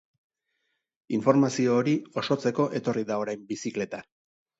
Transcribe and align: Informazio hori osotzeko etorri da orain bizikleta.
Informazio 1.17 1.75
hori 1.81 1.93
osotzeko 2.21 2.65
etorri 2.81 3.05
da 3.11 3.19
orain 3.25 3.45
bizikleta. 3.53 4.01